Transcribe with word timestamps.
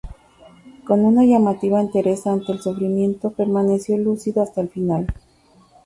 Con 0.83 1.05
una 1.05 1.23
llamativa 1.25 1.79
entereza 1.79 2.31
ante 2.33 2.53
el 2.53 2.59
sufrimiento, 2.59 3.29
permaneció 3.33 3.99
lúcido 3.99 4.41
hasta 4.41 4.59
el 4.61 4.69
final. 4.69 5.05